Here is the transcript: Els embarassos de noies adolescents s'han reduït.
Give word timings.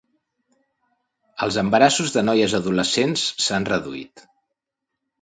Els 1.47 1.59
embarassos 1.65 2.15
de 2.17 2.25
noies 2.31 2.59
adolescents 2.63 3.31
s'han 3.47 3.71
reduït. 3.75 4.29